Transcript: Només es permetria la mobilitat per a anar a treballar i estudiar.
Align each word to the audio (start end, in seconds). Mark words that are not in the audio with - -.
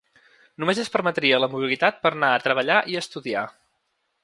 Només 0.61 0.79
es 0.83 0.89
permetria 0.95 1.41
la 1.43 1.51
mobilitat 1.51 2.01
per 2.07 2.13
a 2.13 2.15
anar 2.19 2.33
a 2.33 2.41
treballar 2.47 2.81
i 2.95 3.01
estudiar. 3.05 3.47